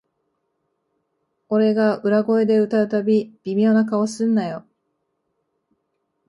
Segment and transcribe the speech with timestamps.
[1.47, 4.65] 俺が裏声で歌うたび、微妙な顔すんなよ